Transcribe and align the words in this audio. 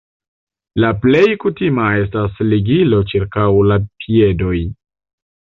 La 0.83 0.87
plej 1.03 1.21
kutima 1.43 1.85
estas 2.05 2.41
ligilo 2.47 3.03
ĉirkaŭ 3.13 3.47
la 3.73 3.79
piedoj. 4.01 4.57